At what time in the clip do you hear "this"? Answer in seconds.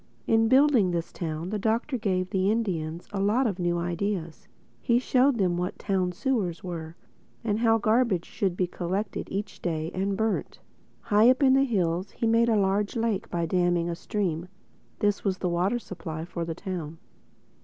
0.89-1.11, 14.97-15.23